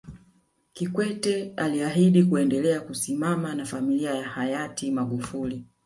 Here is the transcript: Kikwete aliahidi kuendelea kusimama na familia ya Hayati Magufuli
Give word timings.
Kikwete 0.73 1.53
aliahidi 1.57 2.23
kuendelea 2.23 2.81
kusimama 2.81 3.55
na 3.55 3.65
familia 3.65 4.15
ya 4.15 4.23
Hayati 4.27 4.91
Magufuli 4.91 5.65